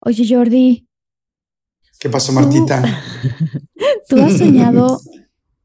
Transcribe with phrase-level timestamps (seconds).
[0.00, 0.88] Oye, Jordi.
[1.98, 2.82] ¿Qué pasó, Martita?
[4.08, 5.00] ¿Tú, ¿Tú has soñado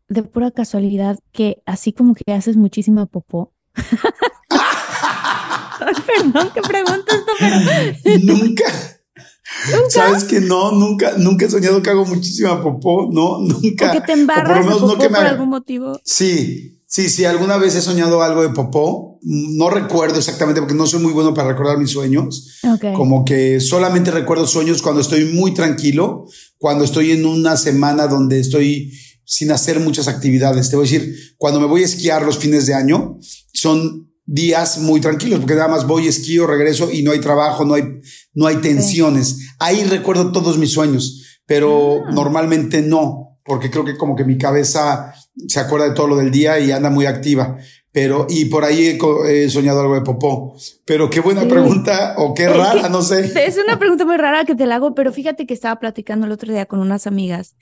[0.09, 3.53] de pura casualidad que así como que haces muchísima popó?
[6.05, 7.55] Perdón que pregunto esto, pero...
[8.23, 8.65] Nunca.
[9.71, 9.89] ¿Nunca?
[9.89, 10.71] ¿Sabes que no?
[10.71, 13.91] Nunca, nunca he soñado que hago muchísima popó, no, nunca.
[13.91, 15.17] ¿O que te embarras por, de popó no que me...
[15.17, 15.99] por algún motivo?
[16.03, 20.85] Sí, sí, sí, alguna vez he soñado algo de popó, no recuerdo exactamente porque no
[20.85, 22.59] soy muy bueno para recordar mis sueños.
[22.75, 22.93] Okay.
[22.93, 26.25] Como que solamente recuerdo sueños cuando estoy muy tranquilo,
[26.59, 28.93] cuando estoy en una semana donde estoy
[29.25, 30.69] sin hacer muchas actividades.
[30.69, 33.17] Te voy a decir, cuando me voy a esquiar los fines de año,
[33.51, 37.73] son días muy tranquilos, porque nada más voy, esquío, regreso y no hay trabajo, no
[37.73, 37.83] hay,
[38.35, 39.39] no hay tensiones.
[39.57, 42.11] Ahí recuerdo todos mis sueños, pero ah.
[42.11, 45.13] normalmente no, porque creo que como que mi cabeza
[45.47, 47.57] se acuerda de todo lo del día y anda muy activa.
[47.95, 50.57] Pero, y por ahí he, soñado algo de popó.
[50.83, 51.47] Pero qué buena sí.
[51.47, 53.31] pregunta, o qué es rara, que, no sé.
[53.47, 56.33] Es una pregunta muy rara que te la hago, pero fíjate que estaba platicando el
[56.33, 57.55] otro día con unas amigas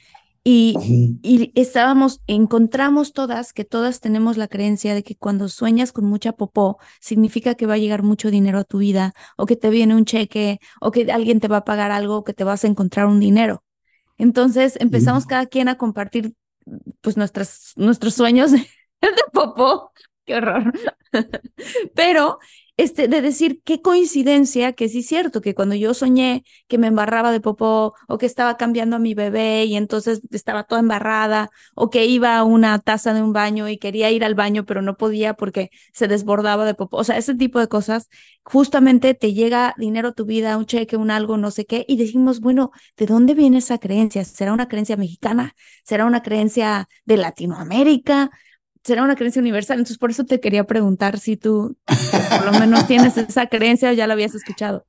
[0.43, 0.75] y,
[1.21, 6.31] y, estábamos, encontramos todas que todas tenemos la creencia de que cuando sueñas con mucha
[6.31, 9.95] popó, significa que va a llegar mucho dinero a tu vida, o que te viene
[9.95, 12.67] un cheque, o que alguien te va a pagar algo, o que te vas a
[12.67, 13.63] encontrar un dinero.
[14.17, 16.33] Entonces empezamos cada quien a compartir
[17.01, 18.66] pues nuestras, nuestros sueños de
[19.31, 19.91] popó.
[20.25, 20.72] Qué horror.
[21.95, 22.39] Pero
[22.78, 26.88] este, de decir qué coincidencia que sí es cierto que cuando yo soñé que me
[26.88, 31.50] embarraba de popó o que estaba cambiando a mi bebé y entonces estaba toda embarrada
[31.75, 34.81] o que iba a una taza de un baño y quería ir al baño pero
[34.81, 38.09] no podía porque se desbordaba de popó, o sea, ese tipo de cosas,
[38.44, 41.97] justamente te llega dinero a tu vida, un cheque, un algo, no sé qué, y
[41.97, 44.23] decimos, bueno, ¿de dónde viene esa creencia?
[44.25, 45.55] ¿Será una creencia mexicana?
[45.84, 48.31] ¿Será una creencia de Latinoamérica?
[48.83, 49.77] Será una creencia universal.
[49.77, 53.94] Entonces, por eso te quería preguntar si tú por lo menos tienes esa creencia o
[53.94, 54.85] ya la habías escuchado.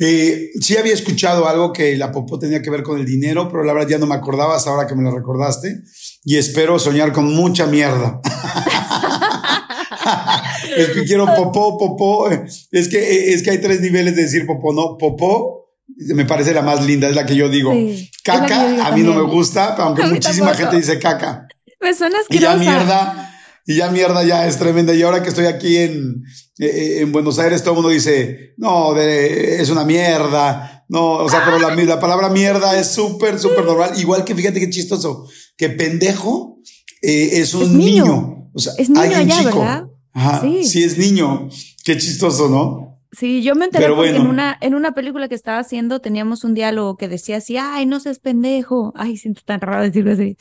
[0.00, 3.64] Eh, sí había escuchado algo que la popó tenía que ver con el dinero, pero
[3.64, 5.82] la verdad ya no me acordaba hasta ahora que me lo recordaste.
[6.24, 8.20] Y espero soñar con mucha mierda.
[10.76, 12.30] es que quiero popó, popó.
[12.30, 14.96] Es que, es que hay tres niveles de decir popó, ¿no?
[14.96, 15.58] Popó
[15.96, 17.72] me parece la más linda, es la que yo digo.
[17.72, 19.06] Sí, caca, yo a mí también.
[19.06, 21.48] no me gusta, aunque muchísima gente dice caca.
[21.80, 23.34] Me suena Y ya mierda,
[23.66, 24.94] y ya mierda ya es tremenda.
[24.94, 26.22] Y ahora que estoy aquí en,
[26.58, 30.84] eh, en Buenos Aires, todo el mundo dice, no, de, es una mierda.
[30.88, 33.92] No, o sea, pero la, la palabra mierda es súper, súper normal.
[33.98, 36.58] Igual que fíjate qué chistoso, que pendejo
[37.02, 38.04] eh, es un es niño.
[38.04, 38.50] niño.
[38.54, 39.60] O sea, es niño hay un allá, chico.
[39.60, 39.84] ¿verdad?
[40.14, 40.64] Ajá, Sí.
[40.64, 40.82] sí.
[40.84, 41.48] es niño.
[41.84, 42.98] Qué chistoso, ¿no?
[43.12, 46.44] Sí, yo me enteré Pero porque en una, en una película que estaba haciendo teníamos
[46.44, 48.92] un diálogo que decía así, ay, no seas pendejo.
[48.96, 50.36] Ay, siento tan raro decirlo así.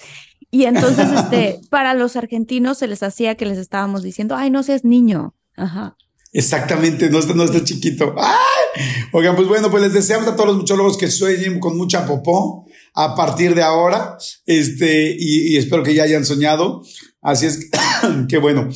[0.51, 4.63] Y entonces, este, para los argentinos se les hacía que les estábamos diciendo, ay, no
[4.63, 5.35] seas niño.
[5.55, 5.95] Ajá.
[6.33, 8.13] Exactamente, no está, no está chiquito.
[8.17, 8.83] ¡Ay!
[9.13, 12.67] Oigan, pues bueno, pues les deseamos a todos los muchólogos que sueñen con mucha popó
[12.93, 14.17] a partir de ahora.
[14.45, 16.83] Este, y, y espero que ya hayan soñado.
[17.21, 17.69] Así es que,
[18.29, 18.69] qué bueno.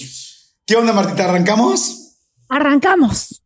[0.65, 1.25] ¿Qué onda, Martita?
[1.25, 2.15] ¿Arrancamos?
[2.49, 3.40] Arrancamos.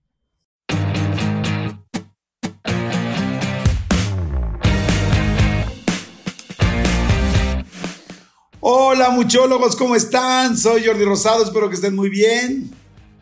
[8.78, 10.58] Hola, muchólogos, ¿cómo están?
[10.58, 12.72] Soy Jordi Rosado, espero que estén muy bien.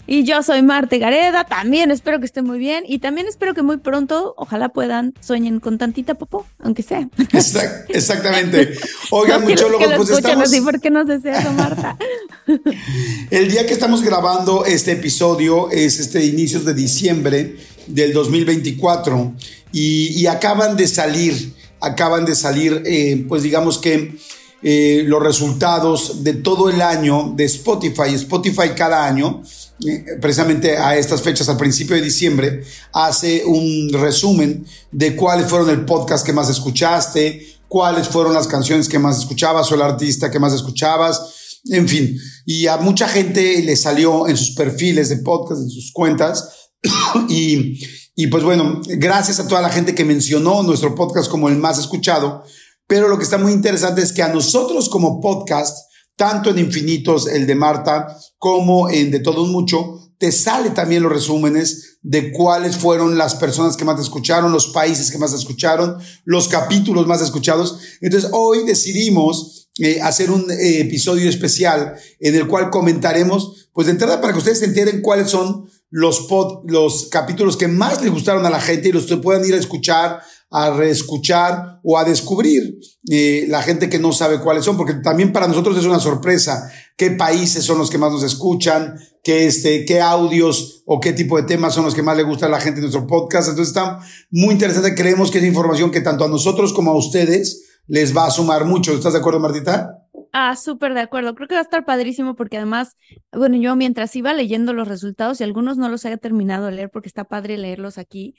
[0.08, 3.62] Y yo soy Marte Gareda, también espero que estén muy bien y también espero que
[3.62, 7.08] muy pronto, ojalá puedan, sueñen con tantita popó, aunque sea.
[7.32, 8.74] Exact- exactamente.
[9.12, 10.50] Oigan, No, que que muchólogos, lo pues estamos...
[10.50, 12.00] así, ¿por qué nos eso, Marta?
[13.30, 19.34] El día que estamos grabando este episodio es este inicios de diciembre del 2024
[19.72, 24.18] y, y acaban de salir, acaban de salir, eh, pues digamos que
[24.64, 28.14] eh, los resultados de todo el año de Spotify.
[28.14, 29.44] Spotify cada año
[29.86, 32.64] eh, precisamente a estas fechas, al principio de diciembre,
[32.94, 38.88] hace un resumen de cuáles fueron el podcast que más escuchaste, cuáles fueron las canciones
[38.88, 42.18] que más escuchabas o el artista que más escuchabas, en fin.
[42.46, 46.70] Y a mucha gente le salió en sus perfiles de podcast, en sus cuentas.
[47.30, 47.82] y,
[48.16, 51.80] y pues bueno, gracias a toda la gente que mencionó nuestro podcast como el más
[51.80, 52.44] escuchado.
[52.88, 55.78] Pero lo que está muy interesante es que a nosotros como podcast,
[56.16, 61.04] tanto en Infinitos, el de Marta, como en De Todo Un Mucho, te sale también
[61.04, 65.32] los resúmenes de cuáles fueron las personas que más te escucharon, los países que más
[65.32, 67.80] te escucharon, los capítulos más escuchados.
[68.02, 73.94] Entonces, hoy decidimos eh, hacer un eh, episodio especial en el cual comentaremos, pues de
[73.94, 78.46] entrada para que ustedes enteren cuáles son los, pod, los capítulos que más le gustaron
[78.46, 80.22] a la gente y los que puedan ir a escuchar
[80.54, 82.80] a reescuchar o a descubrir
[83.10, 86.72] eh, la gente que no sabe cuáles son, porque también para nosotros es una sorpresa
[86.98, 91.38] qué países son los que más nos escuchan, qué, este, qué audios o qué tipo
[91.38, 93.50] de temas son los que más le gusta a la gente en nuestro podcast.
[93.50, 94.00] Entonces está
[94.32, 94.96] muy interesante.
[94.96, 98.66] Creemos que es información que tanto a nosotros como a ustedes les va a sumar
[98.66, 98.94] mucho.
[98.94, 100.00] ¿Estás de acuerdo, Martita?
[100.32, 101.36] Ah, súper de acuerdo.
[101.36, 102.96] Creo que va a estar padrísimo porque además,
[103.32, 106.90] bueno, yo mientras iba leyendo los resultados y algunos no los haya terminado de leer
[106.92, 108.36] porque está padre leerlos aquí,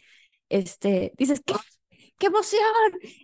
[0.49, 1.43] este, dices.
[2.19, 2.61] Qué emoción.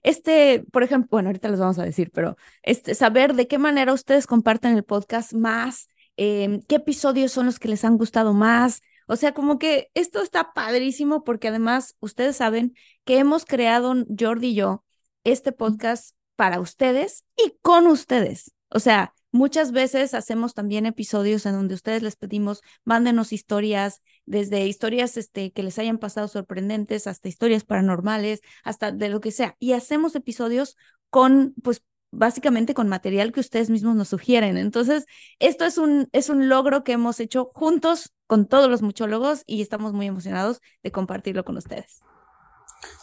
[0.03, 3.93] Este, por ejemplo, bueno, ahorita les vamos a decir, pero este, saber de qué manera
[3.93, 8.83] ustedes comparten el podcast más, em, qué episodios son los que les han gustado más.
[9.07, 14.49] O sea, como que esto está padrísimo porque además ustedes saben que hemos creado, Jordi
[14.49, 14.85] y yo,
[15.25, 18.53] este podcast para ustedes y con ustedes.
[18.69, 24.67] O sea, Muchas veces hacemos también episodios en donde ustedes les pedimos, mándenos historias, desde
[24.67, 29.57] historias este, que les hayan pasado sorprendentes hasta historias paranormales, hasta de lo que sea.
[29.61, 30.77] Y hacemos episodios
[31.11, 34.57] con, pues, básicamente con material que ustedes mismos nos sugieren.
[34.57, 35.07] Entonces,
[35.39, 39.63] esto es un, es un logro que hemos hecho juntos con todos los muchólogos y
[39.63, 42.01] estamos muy emocionados de compartirlo con ustedes.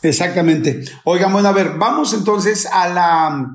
[0.02, 0.84] Exactamente.
[1.06, 3.54] Oigan, bueno, a ver, vamos entonces a la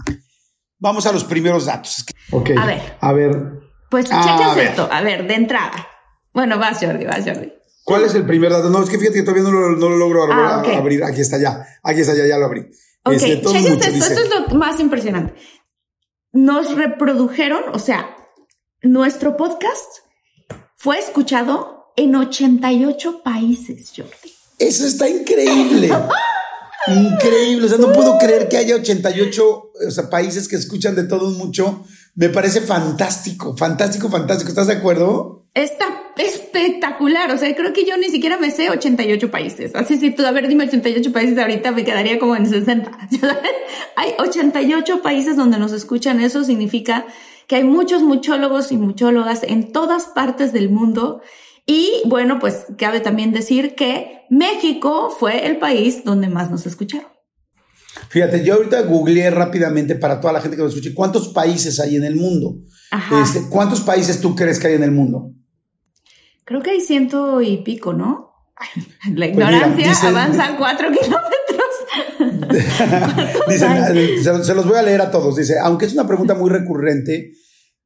[0.83, 2.05] Vamos a los primeros datos.
[2.33, 2.51] Ok.
[2.59, 2.97] A ver.
[3.01, 3.61] A ver.
[3.89, 4.89] Pues cheques esto.
[4.91, 5.87] A ver, de entrada.
[6.35, 7.53] Bueno, vas, Jordi, vas, Jordi.
[7.85, 8.69] ¿Cuál es el primer dato?
[8.69, 11.05] No, es que fíjate que todavía no lo, no lo logro ah, abrir.
[11.05, 11.65] Aquí está ya.
[11.85, 12.69] Aquí está ya, ya lo abrí.
[13.05, 13.55] Ok, este, esto.
[13.55, 15.35] Esto es lo más impresionante.
[16.33, 18.17] Nos reprodujeron, o sea,
[18.83, 20.01] nuestro podcast
[20.75, 24.33] fue escuchado en 88 países, Jordi.
[24.59, 25.91] Eso está increíble.
[26.87, 29.73] Increíble, o sea, no puedo creer que haya 88
[30.11, 31.85] países que escuchan de todo mucho.
[32.15, 34.49] Me parece fantástico, fantástico, fantástico.
[34.51, 35.45] ¿Estás de acuerdo?
[35.55, 39.75] Está espectacular, o sea, creo que yo ni siquiera me sé 88 países.
[39.75, 42.91] Así si tú, a ver, dime 88 países ahorita, me quedaría como en 60.
[43.97, 47.07] hay 88 países donde nos escuchan, eso significa
[47.47, 51.23] que hay muchos muchólogos y muchólogas en todas partes del mundo
[51.67, 57.11] y bueno, pues cabe también decir que México fue el país donde más nos escucharon.
[58.09, 61.97] Fíjate, yo ahorita googleé rápidamente para toda la gente que nos escuche, ¿cuántos países hay
[61.97, 62.57] en el mundo?
[63.23, 65.31] Este, ¿Cuántos países tú crees que hay en el mundo?
[66.45, 68.33] Creo que hay ciento y pico, ¿no?
[69.15, 71.33] La pues ignorancia avanza cuatro kilómetros.
[73.49, 75.37] Dicen, se los voy a leer a todos.
[75.37, 77.33] Dice, aunque es una pregunta muy recurrente,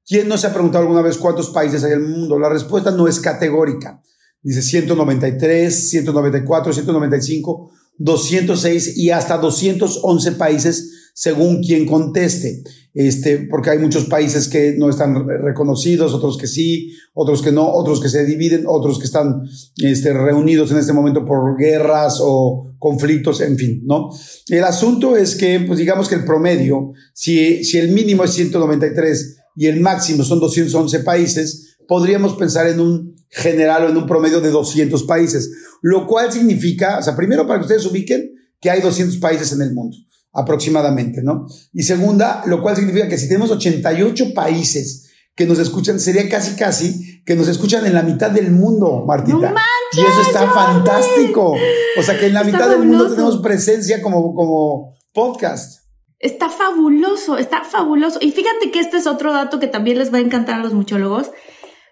[0.07, 2.39] ¿Quién no se ha preguntado alguna vez cuántos países hay en el mundo?
[2.39, 4.01] La respuesta no es categórica.
[4.41, 12.63] Dice 193, 194, 195, 206 y hasta 211 países según quien conteste.
[12.95, 17.71] Este, porque hay muchos países que no están reconocidos, otros que sí, otros que no,
[17.71, 19.43] otros que se dividen, otros que están
[19.77, 24.11] este, reunidos en este momento por guerras o conflictos, en fin, ¿no?
[24.49, 29.36] El asunto es que, pues digamos que el promedio, si, si el mínimo es 193
[29.57, 34.41] y el máximo son 211 países, podríamos pensar en un general o en un promedio
[34.41, 35.51] de 200 países,
[35.83, 39.63] lo cual significa, o sea, primero para que ustedes ubiquen que hay 200 países en
[39.63, 39.97] el mundo,
[40.33, 41.47] aproximadamente, ¿no?
[41.73, 46.57] Y segunda, lo cual significa que si tenemos 88 países que nos escuchan, sería casi,
[46.57, 49.55] casi que nos escuchan en la mitad del mundo, Martita.
[49.93, 51.55] y eso está fantástico.
[51.99, 55.86] O sea, que en la mitad del mundo tenemos presencia como, como podcast.
[56.19, 58.19] Está fabuloso, está fabuloso.
[58.23, 60.73] Y fíjate que este es otro dato que también les va a encantar a los
[60.73, 61.31] muchólogos,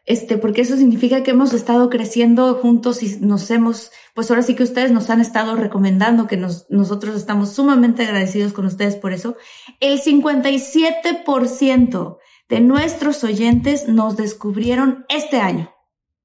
[0.07, 4.55] este, porque eso significa que hemos estado creciendo juntos y nos hemos, pues ahora sí
[4.55, 9.15] que ustedes nos han estado recomendando, que nos, nosotros estamos sumamente agradecidos con ustedes por
[9.15, 9.37] eso.
[9.81, 15.73] El 57% de nuestros oyentes nos descubrieron este año,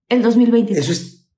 [0.10, 0.84] el 2023.
[0.84, 1.30] Eso, es,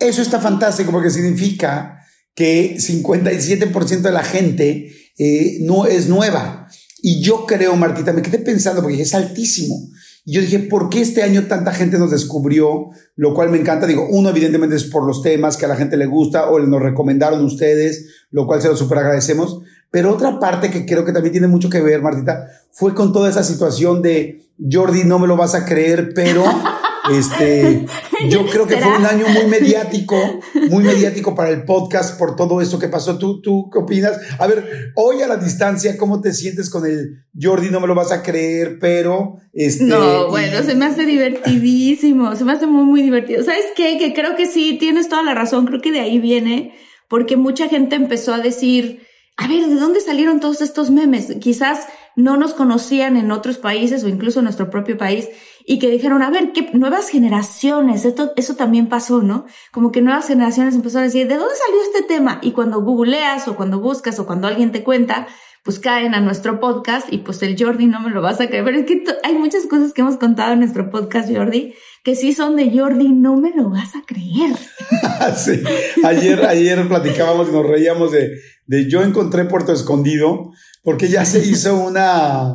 [0.00, 2.00] eso está fantástico porque significa
[2.34, 6.68] que 57% de la gente eh, no es nueva.
[7.02, 9.76] Y yo creo, Martita, me quedé pensando porque es altísimo.
[10.24, 12.88] Y yo dije, ¿por qué este año tanta gente nos descubrió?
[13.14, 13.86] Lo cual me encanta.
[13.86, 16.80] Digo, uno evidentemente es por los temas que a la gente le gusta o nos
[16.80, 19.60] recomendaron ustedes, lo cual se lo súper agradecemos.
[19.90, 23.28] Pero otra parte que creo que también tiene mucho que ver, Martita, fue con toda
[23.28, 26.42] esa situación de Jordi, no me lo vas a creer, pero
[27.10, 27.86] este,
[28.28, 30.16] yo creo que fue un año muy mediático,
[30.70, 33.18] muy mediático para el podcast por todo eso que pasó.
[33.18, 34.18] ¿Tú, tú qué opinas?
[34.38, 37.70] A ver, hoy a la distancia, ¿cómo te sientes con el Jordi?
[37.70, 39.84] No me lo vas a creer, pero este.
[39.84, 43.42] No, bueno, se me hace divertidísimo, se me hace muy, muy divertido.
[43.42, 43.98] ¿Sabes qué?
[43.98, 45.66] Que creo que sí, tienes toda la razón.
[45.66, 46.74] Creo que de ahí viene,
[47.08, 49.02] porque mucha gente empezó a decir,
[49.36, 51.34] a ver, ¿de dónde salieron todos estos memes?
[51.40, 55.28] Quizás no nos conocían en otros países o incluso en nuestro propio país
[55.66, 58.04] y que dijeron, a ver, ¿qué nuevas generaciones?
[58.04, 59.46] Esto, eso también pasó, ¿no?
[59.72, 62.38] Como que nuevas generaciones empezaron a decir, ¿de dónde salió este tema?
[62.42, 65.26] Y cuando googleas o cuando buscas o cuando alguien te cuenta,
[65.64, 68.64] pues caen a nuestro podcast y pues el Jordi no me lo vas a creer.
[68.64, 72.34] Pero es que hay muchas cosas que hemos contado en nuestro podcast, Jordi, que sí
[72.34, 74.54] son de Jordi, no me lo vas a creer.
[75.36, 75.62] sí.
[76.04, 78.32] Ayer, ayer platicábamos y nos reíamos de,
[78.66, 80.52] de yo encontré Puerto Escondido
[80.84, 82.54] porque ya se hizo una,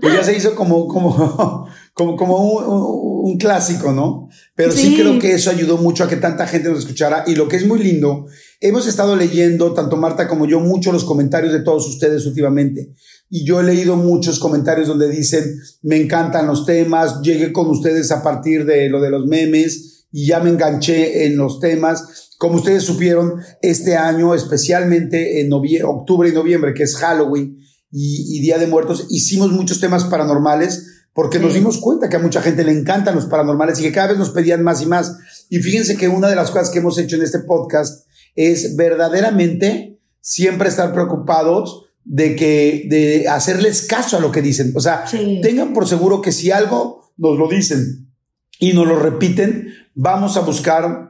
[0.00, 4.30] pues ya se hizo como, como, como, como un, un, clásico, ¿no?
[4.54, 4.96] Pero sí.
[4.96, 7.24] creo que eso ayudó mucho a que tanta gente nos escuchara.
[7.26, 8.26] Y lo que es muy lindo,
[8.60, 12.94] hemos estado leyendo, tanto Marta como yo, mucho los comentarios de todos ustedes últimamente.
[13.28, 18.10] Y yo he leído muchos comentarios donde dicen, me encantan los temas, llegué con ustedes
[18.10, 22.27] a partir de lo de los memes y ya me enganché en los temas.
[22.38, 27.58] Como ustedes supieron, este año, especialmente en octubre y noviembre, que es Halloween
[27.90, 30.86] y, y, Día de Muertos, hicimos muchos temas paranormales
[31.18, 31.44] porque sí.
[31.44, 34.18] nos dimos cuenta que a mucha gente le encantan los paranormales y que cada vez
[34.18, 35.18] nos pedían más y más.
[35.50, 39.98] Y fíjense que una de las cosas que hemos hecho en este podcast es verdaderamente
[40.20, 44.72] siempre estar preocupados de que, de hacerles caso a lo que dicen.
[44.76, 45.40] O sea, sí.
[45.42, 48.12] tengan por seguro que si algo nos lo dicen
[48.60, 51.07] y nos lo repiten, vamos a buscar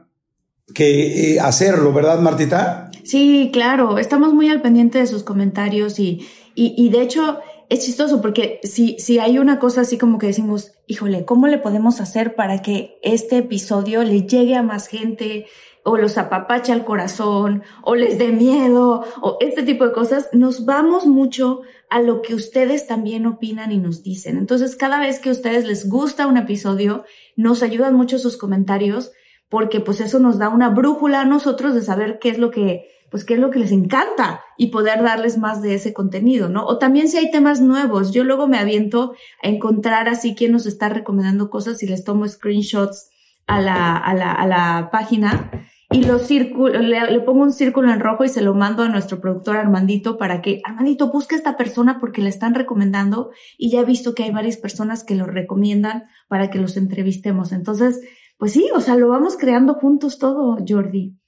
[0.73, 2.91] que eh, hacerlo, ¿verdad, Martita?
[3.03, 7.85] Sí, claro, estamos muy al pendiente de sus comentarios y, y, y de hecho es
[7.85, 12.01] chistoso porque si, si hay una cosa así como que decimos, híjole, ¿cómo le podemos
[12.01, 15.45] hacer para que este episodio le llegue a más gente?
[15.83, 20.65] o los apapache al corazón, o les dé miedo, o este tipo de cosas, nos
[20.65, 24.37] vamos mucho a lo que ustedes también opinan y nos dicen.
[24.37, 29.11] Entonces, cada vez que a ustedes les gusta un episodio, nos ayudan mucho sus comentarios,
[29.49, 32.87] porque pues eso nos da una brújula a nosotros de saber qué es lo que,
[33.09, 36.65] pues qué es lo que les encanta y poder darles más de ese contenido, ¿no?
[36.65, 39.13] O también si hay temas nuevos, yo luego me aviento
[39.43, 43.09] a encontrar así quién nos está recomendando cosas y les tomo screenshots
[43.47, 45.51] a la, a la, a la página
[45.91, 49.19] y lo círculo, le, pongo un círculo en rojo y se lo mando a nuestro
[49.19, 53.81] productor Armandito para que, Armandito, busque a esta persona porque le están recomendando y ya
[53.81, 57.51] he visto que hay varias personas que lo recomiendan para que los entrevistemos.
[57.51, 58.01] Entonces,
[58.39, 61.19] pues sí, o sea, lo vamos creando juntos todo, Jordi.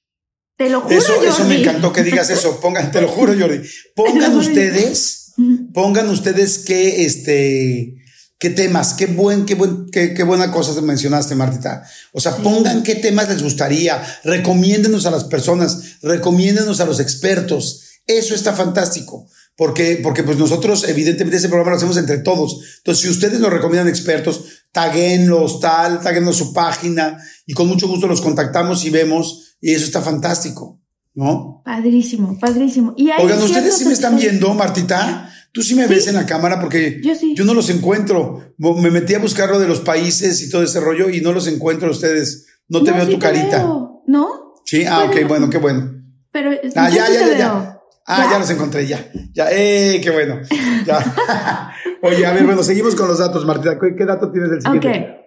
[0.58, 0.96] Te lo juro.
[0.96, 1.28] Eso, Jordi.
[1.28, 2.60] eso me encantó que digas eso.
[2.62, 3.60] Pongan, te lo juro, Jordi.
[3.96, 5.34] Pongan ustedes,
[5.74, 8.02] pongan ustedes que este
[8.40, 8.96] ¿Qué temas?
[8.96, 11.84] Qué buen, qué buen, qué, qué buena cosa mencionaste, Martita.
[12.14, 12.42] O sea, sí.
[12.42, 18.00] pongan qué temas les gustaría, recomiéndenos a las personas, recomiéndenos a los expertos.
[18.08, 19.28] Eso está fantástico.
[19.56, 22.62] Porque, porque pues nosotros, evidentemente, ese programa lo hacemos entre todos.
[22.78, 28.08] Entonces, si ustedes nos recomiendan expertos, taguenlos, tal, taguenos su página y con mucho gusto
[28.08, 29.58] los contactamos y vemos.
[29.62, 30.82] Y eso está fantástico,
[31.14, 31.62] ¿no?
[31.64, 32.94] Padrísimo, padrísimo.
[32.98, 35.30] Y Oigan, ¿ustedes sí me están viendo, Martita?
[35.52, 35.94] Tú sí me sí.
[35.94, 37.36] ves en la cámara porque yo, sí.
[37.36, 38.56] yo, no los encuentro.
[38.58, 41.48] Me metí a buscar lo de los países y todo ese rollo y no los
[41.48, 42.48] encuentro ustedes.
[42.70, 43.58] No te no, veo sí tu carita.
[43.58, 44.04] Veo.
[44.08, 44.54] ¿No?
[44.66, 45.92] Sí, ah, bueno, ok, bueno, qué bueno.
[46.32, 47.81] Pero ah, ya, ya, ya, ya.
[48.14, 48.32] Ah, ¿Ya?
[48.34, 49.10] ya los encontré, ya.
[49.34, 50.42] Ya, eh, qué bueno.
[50.86, 51.74] Ya.
[52.02, 53.80] Oye, a ver, bueno, seguimos con los datos, Martina.
[53.80, 54.90] ¿Qué, qué dato tienes del siguiente?
[54.90, 55.22] Ok.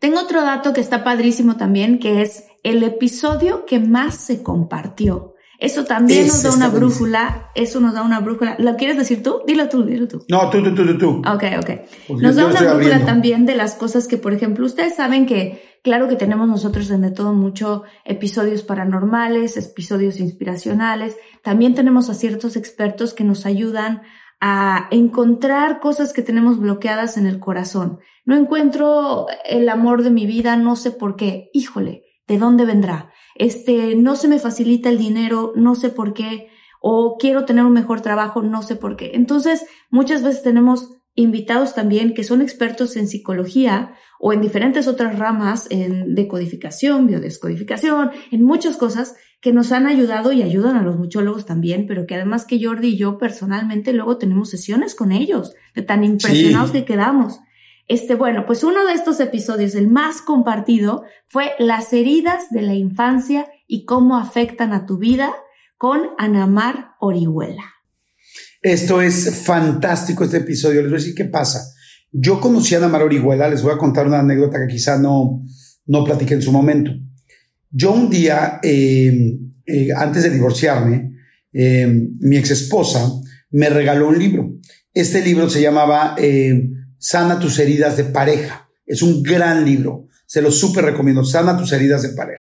[0.00, 5.34] Tengo otro dato que está padrísimo también, que es el episodio que más se compartió.
[5.58, 8.56] Eso también Ese nos da una brújula, eso nos da una brújula.
[8.58, 9.42] ¿Lo quieres decir tú?
[9.46, 10.24] Dilo tú, dilo tú.
[10.28, 11.10] No, tú, tú, tú, tú.
[11.18, 11.70] Ok, ok.
[12.08, 13.06] Porque nos da una brújula abriendo.
[13.06, 17.12] también de las cosas que, por ejemplo, ustedes saben que, claro que tenemos nosotros en
[17.14, 21.16] todo mucho episodios paranormales, episodios inspiracionales.
[21.42, 24.02] También tenemos a ciertos expertos que nos ayudan
[24.40, 28.00] a encontrar cosas que tenemos bloqueadas en el corazón.
[28.24, 31.50] No encuentro el amor de mi vida, no sé por qué.
[31.52, 33.12] Híjole, ¿de dónde vendrá?
[33.34, 36.48] este, no se me facilita el dinero, no sé por qué,
[36.80, 39.12] o quiero tener un mejor trabajo, no sé por qué.
[39.14, 45.18] Entonces, muchas veces tenemos invitados también que son expertos en psicología o en diferentes otras
[45.18, 50.96] ramas en decodificación, biodescodificación, en muchas cosas que nos han ayudado y ayudan a los
[50.96, 55.52] muchólogos también, pero que además que Jordi y yo personalmente luego tenemos sesiones con ellos,
[55.74, 56.78] de tan impresionados sí.
[56.78, 57.40] que quedamos.
[57.88, 62.74] Este, bueno, pues uno de estos episodios, el más compartido, fue las heridas de la
[62.74, 65.34] infancia y cómo afectan a tu vida
[65.76, 67.81] con Anamar Orihuela.
[68.62, 70.82] Esto es fantástico este episodio.
[70.82, 71.68] Les voy a decir qué pasa.
[72.12, 75.42] Yo conocí a Anamar Orihuela, les voy a contar una anécdota que quizá no,
[75.86, 76.92] no platiqué en su momento.
[77.70, 81.12] Yo un día, eh, eh, antes de divorciarme,
[81.52, 81.88] eh,
[82.20, 83.10] mi ex esposa
[83.50, 84.52] me regaló un libro.
[84.94, 86.14] Este libro se llamaba
[86.98, 88.68] Sana tus heridas de pareja.
[88.86, 90.06] Es un gran libro.
[90.26, 91.24] Se lo súper recomiendo.
[91.24, 92.38] Sana tus heridas de pareja.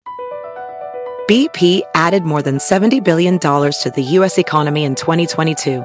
[1.29, 4.39] BP added more than $70 billion to the U.S.
[4.39, 5.85] economy in 2022.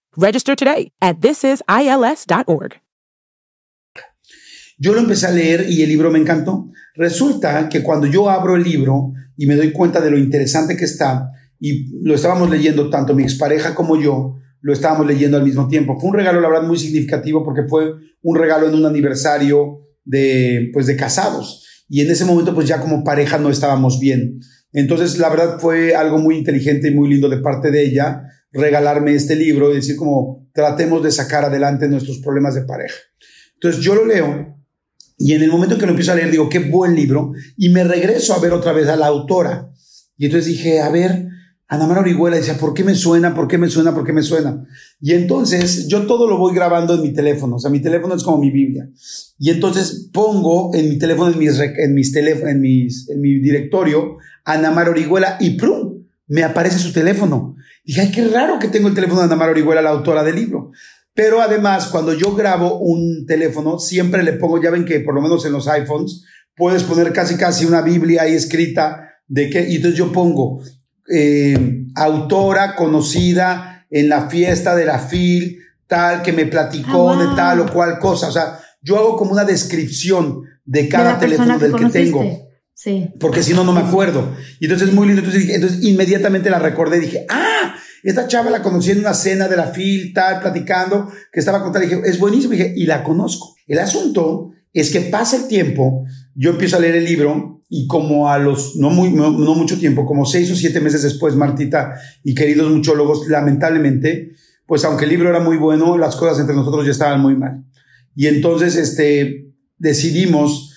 [0.17, 2.81] Register today at thisisils.org.
[4.77, 6.69] Yo lo empecé a leer y el libro me encantó.
[6.95, 10.85] Resulta que cuando yo abro el libro y me doy cuenta de lo interesante que
[10.85, 15.67] está, y lo estábamos leyendo tanto mi expareja como yo, lo estábamos leyendo al mismo
[15.67, 15.99] tiempo.
[15.99, 20.71] Fue un regalo, la verdad, muy significativo porque fue un regalo en un aniversario de,
[20.73, 21.85] pues, de casados.
[21.87, 24.39] Y en ese momento, pues ya como pareja no estábamos bien.
[24.73, 29.13] Entonces, la verdad fue algo muy inteligente y muy lindo de parte de ella regalarme
[29.13, 32.95] este libro y decir como tratemos de sacar adelante nuestros problemas de pareja.
[33.55, 34.57] Entonces yo lo leo
[35.17, 37.83] y en el momento que lo empiezo a leer digo, qué buen libro y me
[37.83, 39.69] regreso a ver otra vez a la autora.
[40.17, 41.29] Y entonces dije, a ver,
[41.71, 43.33] Ana María Orihuela decía, ¿por qué me suena?
[43.33, 43.93] ¿Por qué me suena?
[43.93, 44.67] ¿Por qué me suena?
[44.99, 47.55] Y entonces yo todo lo voy grabando en mi teléfono.
[47.55, 48.89] O sea, mi teléfono es como mi Biblia.
[49.39, 54.17] Y entonces pongo en mi teléfono, en mis, en mis, en mis en mi directorio,
[54.43, 56.03] Ana María Orihuela y ¡prum!
[56.27, 57.50] Me aparece su teléfono.
[57.83, 60.35] Dije, ay, qué raro que tengo el teléfono de Ana María Orihuela, la autora del
[60.35, 60.71] libro.
[61.13, 65.21] Pero además, cuando yo grabo un teléfono, siempre le pongo, ya ven que por lo
[65.21, 66.23] menos en los iPhones,
[66.55, 70.61] puedes poner casi casi una Biblia ahí escrita de qué, y entonces yo pongo
[71.09, 77.59] eh, autora conocida en la fiesta de la FIL, tal, que me platicó de tal
[77.61, 78.29] o cual cosa.
[78.29, 82.50] O sea, yo hago como una descripción de cada teléfono del que tengo.
[82.81, 83.11] Sí.
[83.19, 84.35] Porque si no, no me acuerdo.
[84.59, 85.21] Y entonces es muy lindo.
[85.21, 89.47] Entonces, entonces inmediatamente la recordé y dije, ah, esta chava la conocí en una cena
[89.47, 91.87] de la FIL, tal, platicando, que estaba contando.
[91.87, 92.55] Dije, es buenísimo.
[92.55, 93.53] Y dije, y la conozco.
[93.67, 98.29] El asunto es que pasa el tiempo, yo empiezo a leer el libro y como
[98.29, 102.33] a los, no, muy, no, mucho tiempo, como seis o siete meses después, Martita y
[102.33, 104.31] queridos muchólogos, lamentablemente,
[104.65, 107.63] pues aunque el libro era muy bueno, las cosas entre nosotros ya estaban muy mal.
[108.15, 110.70] Y entonces, este, decidimos,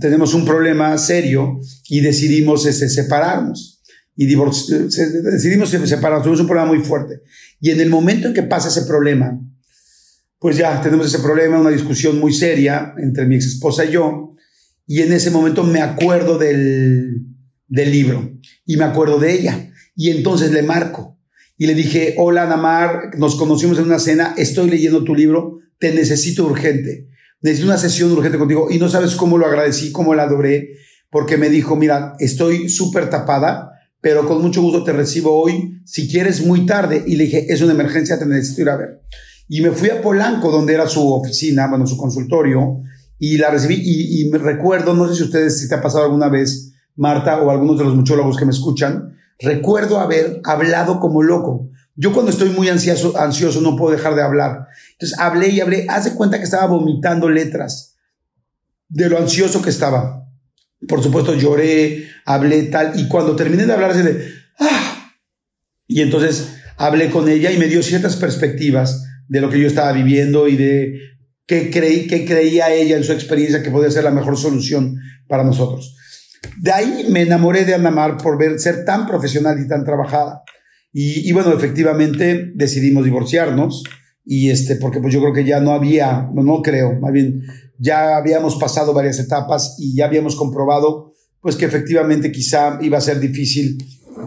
[0.00, 3.82] tenemos un problema serio y decidimos este, separarnos.
[4.16, 7.22] Y decidimos separarnos, tuvimos un problema muy fuerte.
[7.60, 9.40] Y en el momento en que pasa ese problema,
[10.38, 14.34] pues ya tenemos ese problema, una discusión muy seria entre mi ex esposa y yo,
[14.86, 17.26] y en ese momento me acuerdo del,
[17.66, 19.72] del libro y me acuerdo de ella.
[19.96, 21.18] Y entonces le marco
[21.56, 25.94] y le dije, hola Namar, nos conocimos en una cena, estoy leyendo tu libro, te
[25.94, 27.08] necesito urgente,
[27.44, 30.78] necesito una sesión urgente contigo y no sabes cómo lo agradecí, cómo la adoré,
[31.10, 36.08] porque me dijo, mira, estoy súper tapada, pero con mucho gusto te recibo hoy, si
[36.08, 37.04] quieres muy tarde.
[37.06, 39.02] Y le dije, es una emergencia, te necesito ir a ver.
[39.46, 42.80] Y me fui a Polanco, donde era su oficina, bueno, su consultorio,
[43.18, 46.30] y la recibí y, me recuerdo, no sé si ustedes, si te ha pasado alguna
[46.30, 51.68] vez, Marta, o algunos de los muchólogos que me escuchan, recuerdo haber hablado como loco.
[51.94, 54.66] Yo cuando estoy muy ansioso, ansioso no puedo dejar de hablar.
[54.94, 57.96] Entonces hablé y hablé, haz de cuenta que estaba vomitando letras
[58.88, 60.28] de lo ansioso que estaba.
[60.86, 65.12] Por supuesto lloré, hablé tal, y cuando terminé de hablar así de, ah,
[65.86, 69.92] y entonces hablé con ella y me dio ciertas perspectivas de lo que yo estaba
[69.92, 71.00] viviendo y de
[71.46, 75.44] que, creí, que creía ella en su experiencia que podía ser la mejor solución para
[75.44, 75.96] nosotros.
[76.58, 80.42] De ahí me enamoré de Anamar por ver ser tan profesional y tan trabajada.
[80.92, 83.82] Y, y, bueno, efectivamente decidimos divorciarnos
[84.24, 87.42] y este, porque pues yo creo que ya no había, no, no creo, más bien
[87.78, 93.02] ya habíamos pasado varias etapas y ya habíamos comprobado pues que efectivamente quizá iba a
[93.02, 93.76] ser difícil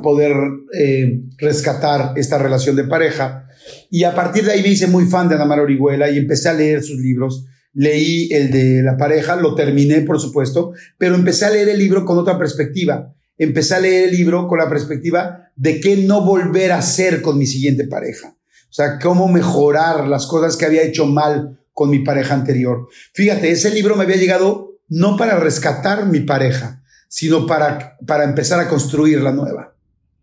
[0.04, 0.34] poder
[0.78, 3.48] eh, rescatar esta relación de pareja.
[3.90, 6.50] Y a partir de ahí me hice muy fan de Ana María Orihuela y empecé
[6.50, 7.46] a leer sus libros.
[7.74, 12.06] Leí el de la pareja, lo terminé, por supuesto, pero empecé a leer el libro
[12.06, 13.16] con otra perspectiva.
[13.36, 17.38] Empecé a leer el libro con la perspectiva de qué no volver a hacer con
[17.38, 18.37] mi siguiente pareja.
[18.78, 22.88] O sea, cómo mejorar las cosas que había hecho mal con mi pareja anterior.
[23.12, 28.60] Fíjate, ese libro me había llegado no para rescatar mi pareja, sino para, para empezar
[28.60, 29.74] a construir la nueva.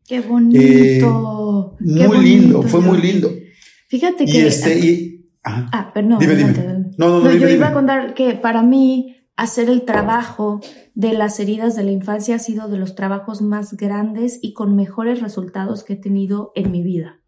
[0.07, 1.77] Qué bonito.
[1.81, 3.29] Eh, muy lindo, fue muy lindo.
[3.89, 4.47] Fíjate que.
[4.47, 6.21] Este, ah, perdón.
[6.21, 6.53] Dime, dime.
[6.97, 10.61] No, no, no, yo iba a contar que para mí hacer el trabajo
[10.95, 14.77] de las heridas de la infancia ha sido de los trabajos más grandes y con
[14.77, 17.19] mejores resultados que he tenido en mi vida.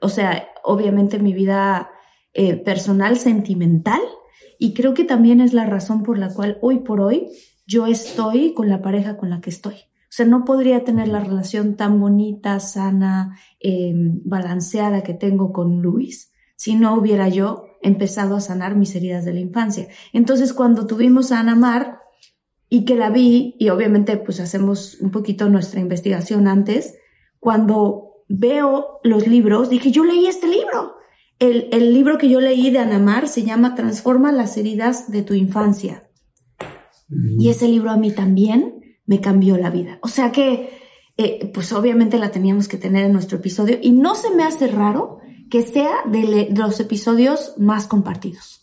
[0.00, 1.90] O sea, obviamente mi vida
[2.32, 4.00] eh, personal, sentimental,
[4.58, 7.28] y creo que también es la razón por la cual hoy por hoy
[7.66, 9.74] yo estoy con la pareja con la que estoy.
[9.74, 15.82] O sea, no podría tener la relación tan bonita, sana, em, balanceada que tengo con
[15.82, 19.88] Luis si no hubiera yo empezado a sanar mis heridas de la infancia.
[20.12, 22.00] Entonces, cuando tuvimos a Ana Mar
[22.68, 26.94] y que la vi, y obviamente pues hacemos un poquito nuestra investigación antes,
[27.38, 30.96] cuando veo los libros, dije, yo leí este libro.
[31.38, 35.22] El, el libro que yo leí de Ana Mar se llama Transforma las heridas de
[35.22, 36.06] tu infancia.
[37.38, 39.98] Y ese libro a mí también me cambió la vida.
[40.02, 40.70] O sea que,
[41.16, 44.66] eh, pues obviamente la teníamos que tener en nuestro episodio y no se me hace
[44.66, 48.62] raro que sea de, los episodios más compartidos.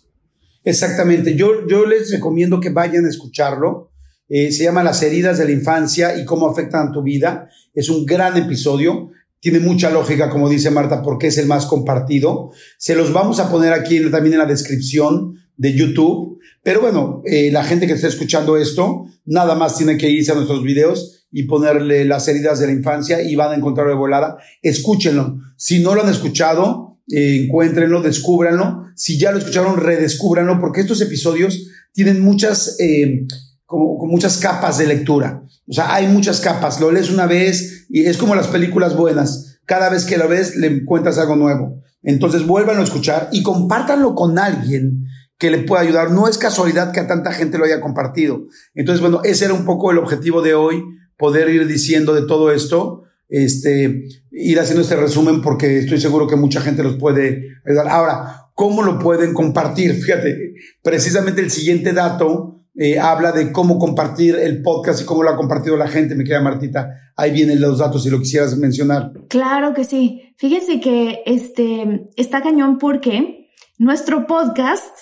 [0.66, 3.92] Exactamente, yo, yo les recomiendo que vayan a escucharlo.
[4.30, 7.50] Eh, se llama Las heridas de la infancia y cómo afectan a tu vida.
[7.74, 9.12] Es un gran episodio.
[9.44, 12.52] Tiene mucha lógica, como dice Marta, porque es el más compartido.
[12.78, 16.40] Se los vamos a poner aquí también en la descripción de YouTube.
[16.64, 20.36] Pero bueno, eh, la gente que está escuchando esto, nada más tiene que irse a
[20.36, 24.38] nuestros videos y ponerle las heridas de la infancia y van a encontrarlo de volada.
[24.62, 25.38] Escúchenlo.
[25.58, 28.86] Si no lo han escuchado, eh, encuéntrenlo, descúbranlo.
[28.96, 33.26] Si ya lo escucharon, redescúbranlo, porque estos episodios tienen muchas, eh,
[33.66, 35.44] como, muchas capas de lectura.
[35.68, 36.80] O sea, hay muchas capas.
[36.82, 39.60] Lo lees una vez y es como las películas buenas.
[39.66, 41.82] Cada vez que lo ves, le encuentras algo nuevo.
[42.02, 45.06] Entonces, vuélvanlo a escuchar y compártanlo con alguien
[45.38, 46.12] que le pueda ayudar.
[46.12, 48.44] No es casualidad que a tanta gente lo haya compartido.
[48.74, 50.84] Entonces, bueno, ese era un poco el objetivo de hoy,
[51.18, 56.36] poder ir diciendo de todo esto, este, ir haciendo este resumen porque estoy seguro que
[56.36, 57.88] mucha gente los puede ayudar.
[57.88, 59.94] Ahora, ¿cómo lo pueden compartir?
[60.02, 65.30] Fíjate, precisamente el siguiente dato eh, habla de cómo compartir el podcast y cómo lo
[65.30, 66.90] ha compartido la gente, me queda Martita.
[67.16, 69.12] Ahí vienen los datos si lo quisieras mencionar.
[69.30, 70.34] Claro que sí.
[70.38, 74.98] Fíjese que este está cañón porque nuestro podcast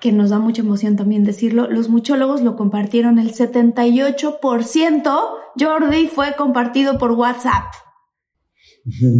[0.00, 6.34] que nos da mucha emoción también decirlo, los muchólogos lo compartieron el 78%, Jordi, fue
[6.36, 7.66] compartido por WhatsApp.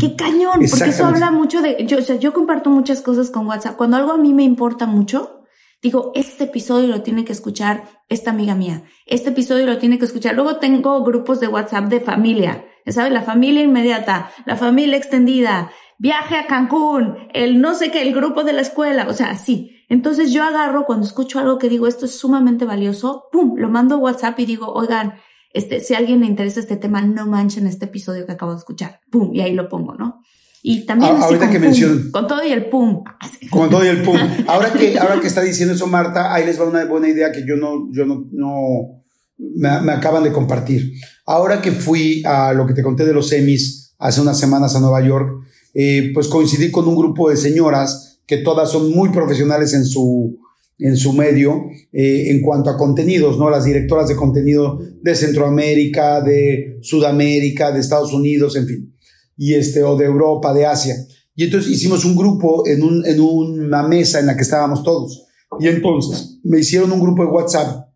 [0.01, 3.47] Qué cañón, porque eso habla mucho de, yo, o sea, yo comparto muchas cosas con
[3.47, 3.77] WhatsApp.
[3.77, 5.40] Cuando algo a mí me importa mucho,
[5.83, 10.05] digo, este episodio lo tiene que escuchar esta amiga mía, este episodio lo tiene que
[10.05, 10.35] escuchar.
[10.35, 13.13] Luego tengo grupos de WhatsApp de familia, ¿sabes?
[13.13, 18.45] La familia inmediata, la familia extendida, viaje a Cancún, el no sé qué, el grupo
[18.45, 19.77] de la escuela, o sea, sí.
[19.89, 23.97] Entonces yo agarro cuando escucho algo que digo, esto es sumamente valioso, pum, lo mando
[23.97, 25.15] a WhatsApp y digo, oigan,
[25.53, 28.59] este, si a alguien le interesa este tema, no manchen este episodio que acabo de
[28.59, 30.23] escuchar, pum, y ahí lo pongo, ¿no?
[30.63, 31.59] Y también ah, ahorita que
[32.11, 33.03] con todo y el pum.
[33.51, 34.17] Con todo y el pum.
[34.47, 37.47] Ahora que, ahora que está diciendo eso Marta, ahí les va una buena idea que
[37.47, 39.03] yo no, yo no, no
[39.39, 40.93] me, me acaban de compartir.
[41.25, 44.81] Ahora que fui a lo que te conté de los semis hace unas semanas a
[44.81, 49.73] Nueva York, eh, pues coincidí con un grupo de señoras que todas son muy profesionales
[49.75, 50.39] en su,
[50.79, 53.51] en su medio eh, en cuanto a contenidos, ¿no?
[53.51, 58.95] Las directoras de contenido de Centroamérica, de Sudamérica, de Estados Unidos, en fin,
[59.41, 60.95] y este, o de Europa, de Asia.
[61.35, 65.25] Y entonces hicimos un grupo en, un, en una mesa en la que estábamos todos.
[65.59, 67.89] Y entonces me hicieron un grupo de WhatsApp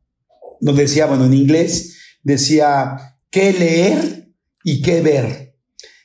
[0.58, 2.96] donde decía, bueno, en inglés, decía
[3.30, 4.32] qué leer
[4.64, 5.54] y qué ver.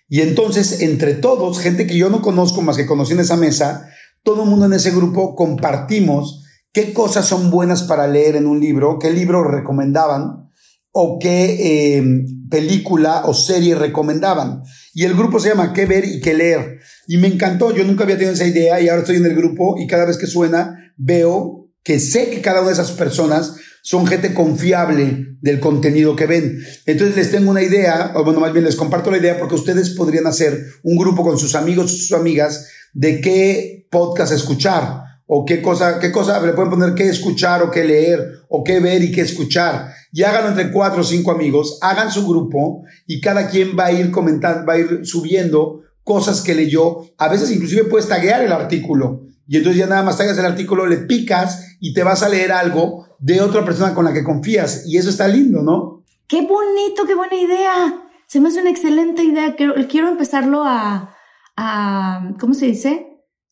[0.09, 3.89] Y entonces, entre todos, gente que yo no conozco más que conocí en esa mesa,
[4.23, 8.59] todo el mundo en ese grupo compartimos qué cosas son buenas para leer en un
[8.59, 10.48] libro, qué libro recomendaban
[10.91, 12.03] o qué eh,
[12.49, 14.63] película o serie recomendaban.
[14.93, 16.79] Y el grupo se llama ¿Qué ver y qué leer?
[17.07, 19.75] Y me encantó, yo nunca había tenido esa idea y ahora estoy en el grupo
[19.79, 24.05] y cada vez que suena veo que sé que cada una de esas personas son
[24.05, 26.59] gente confiable del contenido que ven.
[26.85, 29.91] Entonces les tengo una idea, o bueno, más bien les comparto la idea porque ustedes
[29.91, 35.61] podrían hacer un grupo con sus amigos, sus amigas, de qué podcast escuchar o qué
[35.61, 39.11] cosa, qué cosa, le pueden poner qué escuchar o qué leer o qué ver y
[39.11, 39.93] qué escuchar.
[40.11, 43.91] Y háganlo entre cuatro o cinco amigos, hagan su grupo y cada quien va a
[43.91, 47.01] ir comentando, va a ir subiendo cosas que leyó.
[47.17, 50.85] A veces inclusive puedes taguear el artículo y entonces ya nada más tagas el artículo,
[50.85, 54.83] le picas y te vas a leer algo de otra persona con la que confías
[54.85, 56.03] y eso está lindo, ¿no?
[56.27, 58.03] Qué bonito, qué buena idea.
[58.27, 59.55] Se me hace una excelente idea.
[59.55, 61.15] Quiero, quiero empezarlo a,
[61.57, 63.08] a, ¿cómo se dice?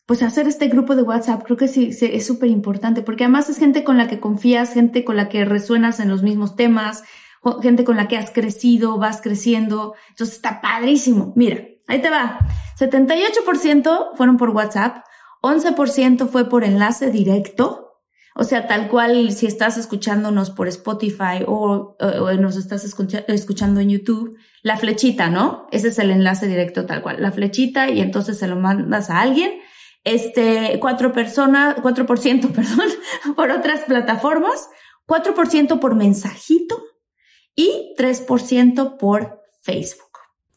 [0.08, 1.44] Pues hacer este grupo de WhatsApp.
[1.44, 4.74] Creo que sí, sí es súper importante porque además es gente con la que confías,
[4.74, 7.04] gente con la que resuenas en los mismos temas,
[7.62, 9.94] gente con la que has crecido, vas creciendo.
[10.10, 11.34] Entonces está padrísimo.
[11.36, 12.40] Mira, ahí te va.
[12.80, 15.04] 78% fueron por WhatsApp,
[15.42, 17.88] 11% fue por enlace directo,
[18.40, 21.98] o sea, tal cual, si estás escuchándonos por Spotify o,
[22.40, 25.66] nos estás escuchando en YouTube, la flechita, ¿no?
[25.72, 27.20] Ese es el enlace directo tal cual.
[27.20, 29.54] La flechita y entonces se lo mandas a alguien.
[30.08, 32.88] Este, cuatro personas, 4%, perdón,
[33.36, 34.68] por otras plataformas,
[35.06, 36.82] 4% por mensajito
[37.54, 40.06] y 3% por Facebook.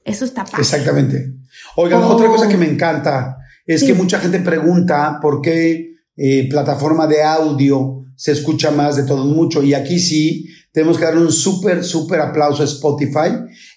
[0.05, 0.63] Eso está padre.
[0.63, 1.35] Exactamente.
[1.75, 7.09] Oigan, otra cosa que me encanta es que mucha gente pregunta por qué eh, plataforma
[7.09, 9.65] de audio se escucha más de todo mucho.
[9.65, 13.33] Y aquí sí, tenemos que dar un súper, súper aplauso a Spotify.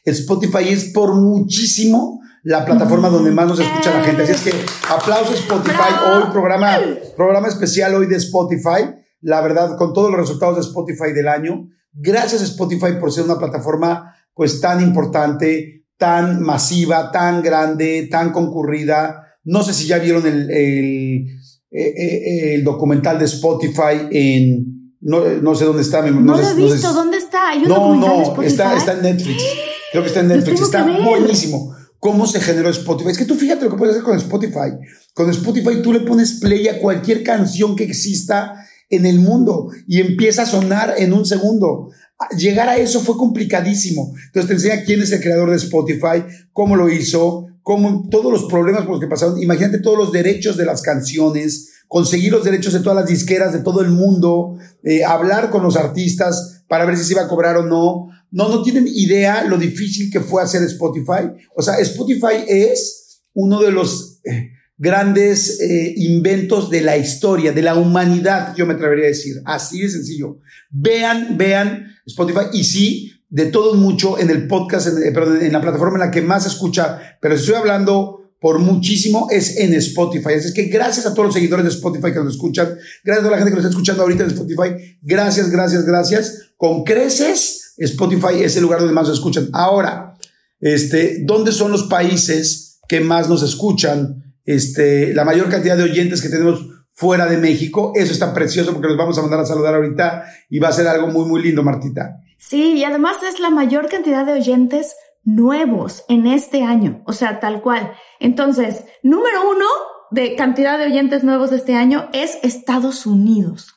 [0.06, 4.24] Spotify es por muchísimo la plataforma donde más nos escucha la gente.
[4.24, 4.54] Así es que
[4.90, 5.94] aplauso Spotify.
[6.06, 6.78] Hoy programa,
[7.16, 8.94] programa especial hoy de Spotify.
[9.22, 11.70] La verdad, con todos los resultados de Spotify del año.
[11.94, 19.38] Gracias Spotify por ser una plataforma pues tan importante, tan masiva, tan grande, tan concurrida.
[19.44, 21.28] No sé si ya vieron el
[21.76, 26.04] eh, eh, el documental de Spotify en, no, sé dónde está.
[26.04, 27.50] No, no lo he visto, ¿dónde está?
[27.50, 29.44] ¿Hay un no, no, está, está en Netflix.
[29.92, 31.76] Creo que está en Netflix, está buenísimo.
[32.04, 33.12] ¿Cómo se generó Spotify?
[33.12, 34.76] Es que tú fíjate lo que puedes hacer con Spotify.
[35.14, 38.56] Con Spotify tú le pones play a cualquier canción que exista
[38.90, 41.92] en el mundo y empieza a sonar en un segundo.
[42.38, 44.14] Llegar a eso fue complicadísimo.
[44.26, 48.44] Entonces te enseña quién es el creador de Spotify, cómo lo hizo, como todos los
[48.52, 52.74] problemas por los que pasaron, imagínate todos los derechos de las canciones, conseguir los derechos
[52.74, 56.98] de todas las disqueras de todo el mundo, eh, hablar con los artistas para ver
[56.98, 58.10] si se iba a cobrar o no.
[58.34, 61.30] No, no tienen idea lo difícil que fue hacer Spotify.
[61.56, 67.62] O sea, Spotify es uno de los eh, grandes eh, inventos de la historia, de
[67.62, 69.36] la humanidad, yo me atrevería a decir.
[69.46, 70.40] Así de sencillo.
[70.72, 75.62] Vean, vean Spotify y sí, de todo mucho en el podcast, en, perdón, en la
[75.62, 80.34] plataforma en la que más escucha, pero estoy hablando por muchísimo es en Spotify.
[80.34, 83.30] Así es que gracias a todos los seguidores de Spotify que nos escuchan, gracias a
[83.30, 86.40] la gente que nos está escuchando ahorita en Spotify, gracias, gracias, gracias.
[86.58, 89.50] Con creces, Spotify es el lugar donde más nos escuchan.
[89.54, 90.16] Ahora,
[90.60, 94.36] este, ¿dónde son los países que más nos escuchan?
[94.46, 97.94] Este, la mayor cantidad de oyentes que tenemos fuera de México.
[97.96, 100.88] Eso está precioso porque nos vamos a mandar a saludar ahorita y va a ser
[100.88, 102.18] algo muy, muy lindo, Martita.
[102.38, 107.40] Sí, y además es la mayor cantidad de oyentes nuevos en este año, o sea,
[107.40, 107.94] tal cual.
[108.20, 109.66] Entonces, número uno
[110.12, 113.74] de cantidad de oyentes nuevos este año es Estados Unidos.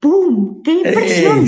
[0.00, 0.62] ¡Pum!
[0.62, 1.46] ¡Qué impresión!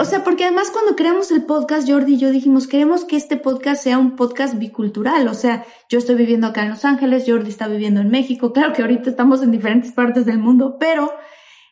[0.00, 3.36] O sea, porque además cuando creamos el podcast, Jordi y yo dijimos, queremos que este
[3.36, 5.26] podcast sea un podcast bicultural.
[5.26, 8.52] O sea, yo estoy viviendo acá en Los Ángeles, Jordi está viviendo en México.
[8.52, 11.10] Claro que ahorita estamos en diferentes partes del mundo, pero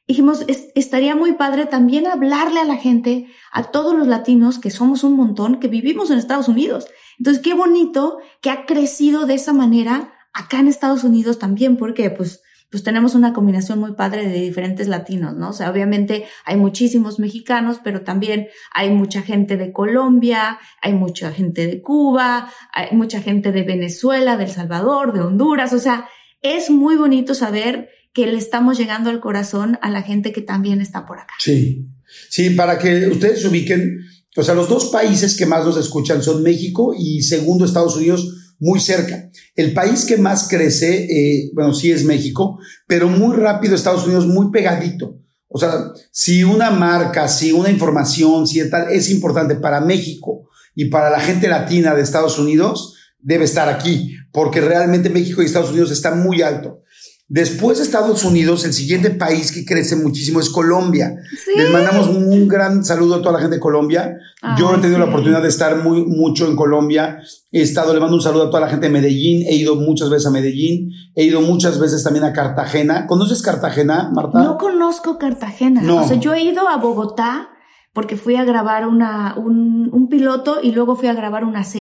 [0.09, 5.05] dijimos, estaría muy padre también hablarle a la gente, a todos los latinos, que somos
[5.05, 6.89] un montón, que vivimos en Estados Unidos.
[7.21, 12.11] Entonces, qué bonito que ha crecido de esa manera acá en Estados Unidos también, porque
[12.11, 15.51] pues, pues tenemos una combinación muy padre de diferentes latinos, ¿no?
[15.51, 21.33] O sea, obviamente hay muchísimos mexicanos, pero también hay mucha gente de Colombia, hay mucha
[21.33, 26.09] gente de Cuba, hay mucha gente de Venezuela, de El Salvador, de Honduras, o sea,
[26.43, 30.81] es muy bonito saber que le estamos llegando al corazón a la gente que también
[30.81, 31.35] está por acá.
[31.39, 31.87] Sí,
[32.31, 34.01] sí, para que ustedes se ubiquen,
[34.37, 38.46] o sea, los dos países que más nos escuchan son México y segundo Estados Unidos,
[38.59, 39.31] muy cerca.
[39.55, 44.27] El país que más crece, eh, bueno, sí es México, pero muy rápido Estados Unidos,
[44.27, 45.19] muy pegadito.
[45.49, 50.87] O sea, si una marca, si una información, si tal, es importante para México y
[50.87, 55.71] para la gente latina de Estados Unidos, debe estar aquí, porque realmente México y Estados
[55.71, 56.83] Unidos están muy alto.
[57.29, 61.17] Después de Estados Unidos, el siguiente país que crece muchísimo es Colombia.
[61.57, 64.17] Les mandamos un gran saludo a toda la gente de Colombia.
[64.57, 67.19] Yo he tenido la oportunidad de estar muy mucho en Colombia.
[67.51, 69.45] He estado, le mando un saludo a toda la gente de Medellín.
[69.49, 70.93] He ido muchas veces a Medellín.
[71.17, 73.09] He ido muchas veces también a Cartagena.
[73.09, 74.41] ¿Conoces Cartagena, Marta?
[74.45, 75.83] No conozco Cartagena.
[75.83, 76.05] No.
[76.05, 77.49] O sea, yo he ido a Bogotá
[77.93, 81.81] porque fui a grabar una, un, un piloto y luego fui a grabar una serie.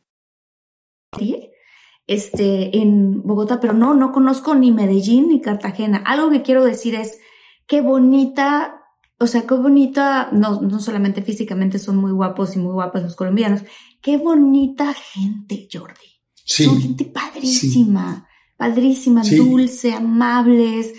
[2.07, 5.97] Este, en Bogotá, pero no, no conozco ni Medellín ni Cartagena.
[6.05, 7.19] Algo que quiero decir es
[7.67, 8.81] qué bonita,
[9.19, 13.15] o sea, qué bonita, no, no solamente físicamente son muy guapos y muy guapas los
[13.15, 13.61] colombianos,
[14.01, 16.21] qué bonita gente, Jordi.
[16.43, 16.65] Sí.
[16.65, 19.37] Son gente padrísima, padrísima, Sí.
[19.37, 20.93] dulce, amables.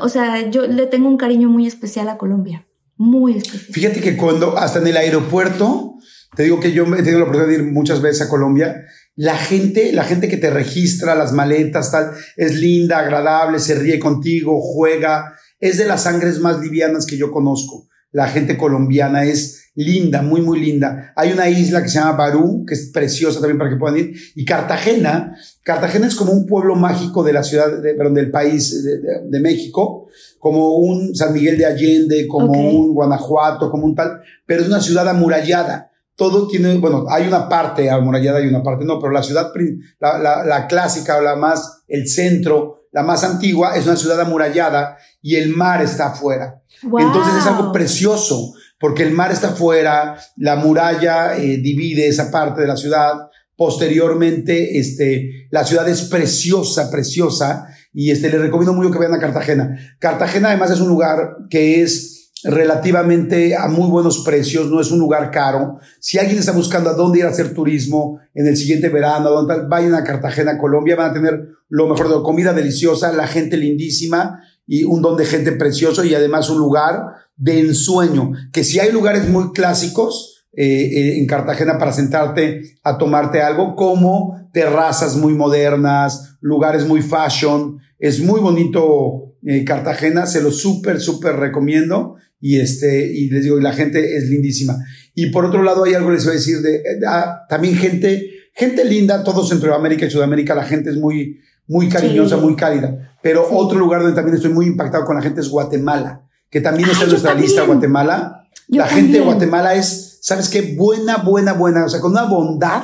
[0.00, 2.66] O sea, yo le tengo un cariño muy especial a Colombia.
[2.96, 3.72] Muy especial.
[3.72, 5.96] Fíjate que cuando, hasta en el aeropuerto,
[6.36, 9.36] te digo que yo he tenido la oportunidad de ir muchas veces a Colombia, la
[9.36, 14.60] gente, la gente que te registra, las maletas, tal, es linda, agradable, se ríe contigo,
[14.60, 17.86] juega, es de las sangres más livianas que yo conozco.
[18.10, 21.12] La gente colombiana es linda, muy, muy linda.
[21.16, 24.12] Hay una isla que se llama Barú, que es preciosa también para que puedan ir.
[24.36, 28.84] Y Cartagena, Cartagena es como un pueblo mágico de la ciudad, de, perdón, del país
[28.84, 30.06] de, de- de México,
[30.38, 34.80] como un San Miguel de Allende, como un Guanajuato, como un tal, pero es una
[34.80, 35.90] ciudad amurallada.
[36.16, 39.52] Todo tiene, bueno, hay una parte amurallada y una parte no, pero la ciudad,
[39.98, 44.20] la, la, la clásica o la más, el centro, la más antigua, es una ciudad
[44.20, 46.62] amurallada y el mar está afuera.
[46.82, 52.60] Entonces es algo precioso, porque el mar está afuera, la muralla eh, divide esa parte
[52.60, 53.14] de la ciudad.
[53.56, 59.20] Posteriormente, este, la ciudad es preciosa, preciosa, y este, les recomiendo mucho que vayan a
[59.20, 59.76] Cartagena.
[59.98, 62.13] Cartagena además es un lugar que es
[62.44, 65.78] relativamente a muy buenos precios, no es un lugar caro.
[65.98, 69.66] Si alguien está buscando a dónde ir a hacer turismo en el siguiente verano, dónde
[69.66, 73.56] vayan a Cartagena, Colombia, van a tener lo mejor de la comida deliciosa, la gente
[73.56, 77.02] lindísima y un don de gente precioso y además un lugar
[77.36, 82.96] de ensueño, que si hay lugares muy clásicos eh, eh, en Cartagena para sentarte a
[82.96, 90.40] tomarte algo, como terrazas muy modernas, lugares muy fashion, es muy bonito eh, Cartagena, se
[90.40, 94.76] lo súper, súper recomiendo y este, y les digo, y la gente es lindísima.
[95.14, 97.74] Y por otro lado hay algo que les voy a decir de, eh, ah, también
[97.74, 102.42] gente, gente linda, todo Centroamérica y Sudamérica, la gente es muy, muy cariñosa, Sí.
[102.42, 103.16] muy cálida.
[103.22, 103.54] Pero Sí.
[103.56, 107.04] otro lugar donde también estoy muy impactado con la gente es Guatemala, que también está
[107.04, 107.48] en nuestra también.
[107.48, 108.46] lista Guatemala.
[108.68, 109.24] Yo la gente de.
[109.24, 110.74] Guatemala es, ¿sabes qué?
[110.76, 111.86] Buena, buena, buena.
[111.86, 112.82] O sea, con una bondad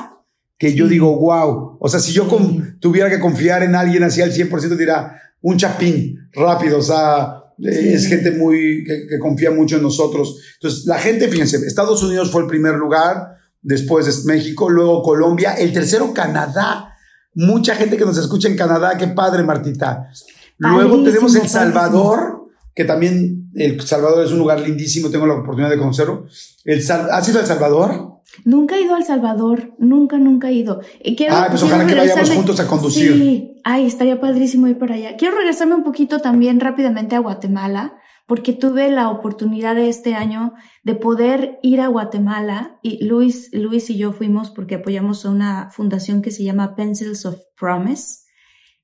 [0.56, 1.76] que yo digo, wow.
[1.78, 5.58] O sea, si yo con- tuviera que confiar en alguien así al 100%, dirá un
[5.58, 6.78] chapín rápido.
[6.78, 7.34] O sea.
[7.62, 10.38] Es gente muy, que, que confía mucho en nosotros.
[10.54, 15.54] Entonces, la gente, fíjense, Estados Unidos fue el primer lugar, después es México, luego Colombia,
[15.54, 16.94] el tercero Canadá.
[17.34, 20.10] Mucha gente que nos escucha en Canadá, qué padre, Martita.
[20.58, 21.48] Luego tenemos El padrísimo.
[21.48, 22.44] Salvador,
[22.74, 26.26] que también El Salvador es un lugar lindísimo, tengo la oportunidad de conocerlo.
[26.64, 28.19] El ¿Has ido a El Salvador?
[28.44, 30.80] Nunca he ido a El Salvador, nunca, nunca he ido.
[31.02, 33.12] Y quiero, Ah, pues quiero ojalá que vayamos juntos a conducir.
[33.12, 35.16] Sí, ay, estaría padrísimo ir para allá.
[35.16, 37.94] Quiero regresarme un poquito también rápidamente a Guatemala,
[38.26, 40.52] porque tuve la oportunidad de este año
[40.84, 45.70] de poder ir a Guatemala y Luis, Luis y yo fuimos porque apoyamos a una
[45.72, 48.20] fundación que se llama Pencils of Promise.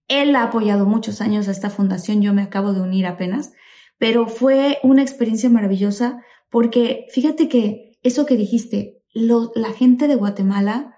[0.09, 3.53] Él ha apoyado muchos años a esta fundación, yo me acabo de unir apenas,
[3.99, 10.15] pero fue una experiencia maravillosa porque fíjate que eso que dijiste, lo- la gente de
[10.15, 10.95] Guatemala,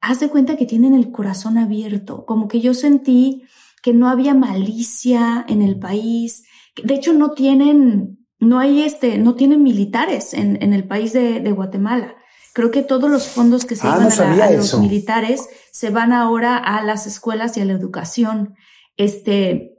[0.00, 3.44] haz de cuenta que tienen el corazón abierto, como que yo sentí
[3.82, 6.44] que no había malicia en el país,
[6.82, 11.40] de hecho no tienen, no hay este, no tienen militares en, en el país de,
[11.40, 12.14] de Guatemala.
[12.54, 14.08] Creo que todos los fondos que se Ah, iban no
[14.42, 18.54] a, los militares se van ahora a las escuelas y a la educación.
[18.98, 19.78] Este,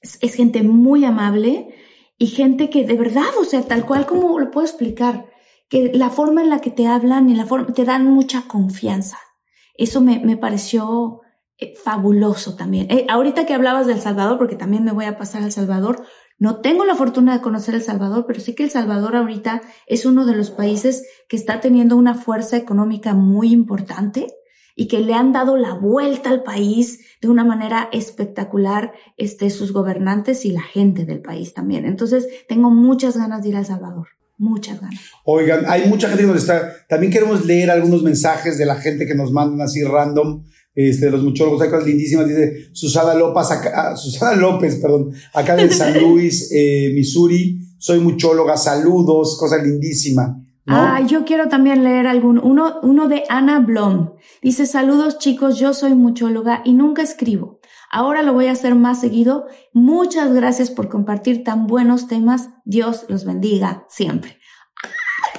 [0.00, 1.68] es, es gente muy amable
[2.18, 5.26] y gente que de verdad, o sea, tal cual como lo puedo explicar,
[5.68, 9.18] que la forma en la que te hablan y la forma, te dan mucha confianza.
[9.74, 11.20] Eso me, me pareció
[11.58, 12.90] eh, fabuloso también.
[12.90, 16.04] Eh, ahorita que hablabas de El Salvador, porque también me voy a pasar al Salvador,
[16.38, 20.04] no tengo la fortuna de conocer El Salvador, pero sí que El Salvador ahorita es
[20.04, 24.26] uno de los países que está teniendo una fuerza económica muy importante
[24.74, 29.72] y que le han dado la vuelta al país de una manera espectacular, este, sus
[29.72, 31.86] gobernantes y la gente del país también.
[31.86, 34.08] Entonces, tengo muchas ganas de ir a El Salvador.
[34.38, 35.00] Muchas ganas.
[35.24, 36.72] Oigan, hay mucha gente que nos está.
[36.88, 40.44] También queremos leer algunos mensajes de la gente que nos mandan así random.
[40.74, 42.28] Este, de los muchólogos, hay cosas lindísimas.
[42.28, 47.58] Dice Susana López, acá, ah, Susana López, perdón, acá de San Luis, eh, Missouri.
[47.78, 50.42] Soy muchóloga, saludos, cosa lindísima.
[50.68, 54.14] Ah, yo quiero también leer algún, uno, uno de Ana Blom.
[54.42, 57.55] Dice, saludos chicos, yo soy muchóloga y nunca escribo.
[57.90, 59.46] Ahora lo voy a hacer más seguido.
[59.72, 62.50] Muchas gracias por compartir tan buenos temas.
[62.64, 64.38] Dios los bendiga siempre.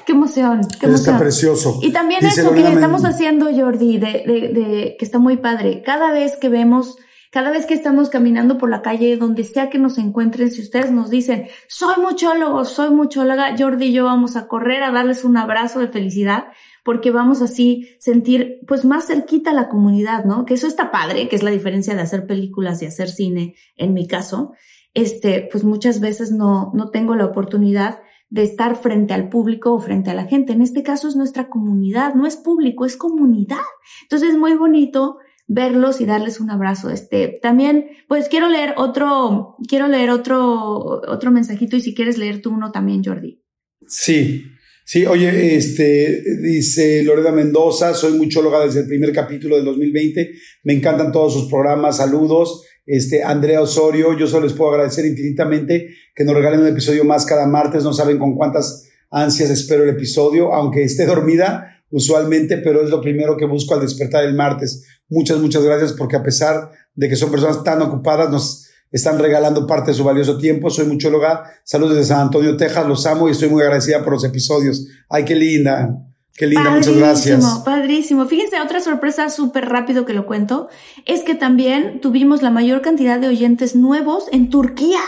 [0.05, 0.61] ¡Qué emoción!
[0.79, 0.93] ¡Qué emoción!
[1.15, 1.79] Está precioso.
[1.81, 5.81] Y también eso que estamos haciendo, Jordi, de, de, de, que está muy padre.
[5.85, 6.97] Cada vez que vemos
[7.31, 10.91] cada vez que estamos caminando por la calle, donde sea que nos encuentren, si ustedes
[10.91, 15.37] nos dicen, soy muchólogo, soy muchóloga, Jordi y yo vamos a correr a darles un
[15.37, 16.47] abrazo de felicidad,
[16.83, 20.45] porque vamos así sentir pues más cerquita a la comunidad, ¿no?
[20.45, 23.93] Que eso está padre, que es la diferencia de hacer películas y hacer cine, en
[23.93, 24.53] mi caso.
[24.93, 27.99] Este, pues muchas veces no, no tengo la oportunidad
[28.29, 30.53] de estar frente al público o frente a la gente.
[30.53, 33.57] En este caso es nuestra comunidad, no es público, es comunidad.
[34.03, 35.17] Entonces es muy bonito
[35.47, 36.89] verlos y darles un abrazo.
[36.89, 42.41] Este, también, pues quiero leer otro, quiero leer otro, otro mensajito y si quieres leer
[42.41, 43.41] tú uno también, Jordi.
[43.87, 44.43] Sí,
[44.85, 50.31] sí, oye, este, dice Lorena Mendoza, soy muchóloga desde el primer capítulo del 2020,
[50.63, 52.65] me encantan todos sus programas, saludos.
[52.85, 57.25] Este, Andrea Osorio, yo solo les puedo agradecer infinitamente que nos regalen un episodio más
[57.25, 62.83] cada martes, no saben con cuántas ansias espero el episodio, aunque esté dormida, usualmente, pero
[62.83, 64.85] es lo primero que busco al despertar el martes.
[65.09, 69.67] Muchas, muchas gracias porque a pesar de que son personas tan ocupadas, nos están regalando
[69.67, 70.69] parte de su valioso tiempo.
[70.69, 71.43] Soy muchóloga.
[71.63, 72.87] Saludos desde San Antonio, Texas.
[72.87, 74.87] Los amo y estoy muy agradecida por los episodios.
[75.09, 76.03] Ay, qué linda.
[76.35, 77.43] Qué linda, muchas gracias.
[77.65, 78.27] Padrísimo.
[78.27, 80.69] Fíjense, otra sorpresa súper rápido que lo cuento
[81.05, 84.99] es que también tuvimos la mayor cantidad de oyentes nuevos en Turquía.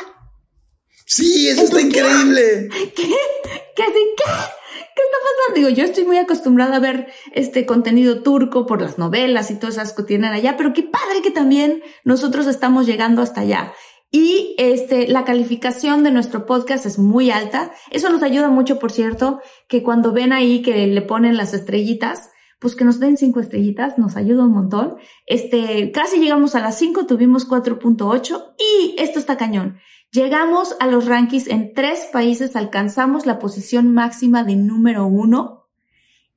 [1.05, 2.69] Sí, eso está increíble.
[2.95, 3.03] ¿Qué?
[3.75, 3.83] ¿Qué?
[3.83, 4.23] ¿Qué?
[4.99, 5.55] ¿Qué está pasando?
[5.55, 9.75] Digo, yo estoy muy acostumbrada a ver este contenido turco por las novelas y todas
[9.75, 13.73] esas que tienen allá, pero qué padre que también nosotros estamos llegando hasta allá.
[14.11, 17.71] Y este, la calificación de nuestro podcast es muy alta.
[17.91, 22.31] Eso nos ayuda mucho, por cierto, que cuando ven ahí que le ponen las estrellitas,
[22.59, 24.97] pues que nos den cinco estrellitas, nos ayuda un montón.
[25.25, 29.77] Este, casi llegamos a las cinco, tuvimos 4.8 y esto está cañón.
[30.11, 35.67] Llegamos a los rankings en tres países, alcanzamos la posición máxima de número uno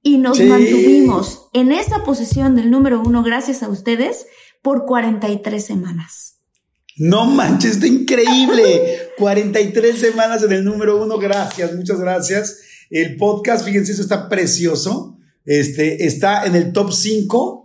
[0.02, 4.26] y nos mantuvimos en esa posición del número uno gracias a ustedes
[4.62, 6.38] por 43 semanas.
[6.96, 9.10] No manches, está increíble.
[9.18, 11.18] 43 semanas en el número uno.
[11.18, 12.58] Gracias, muchas gracias.
[12.90, 15.18] El podcast, fíjense, eso está precioso.
[15.45, 17.62] Este está en el top 5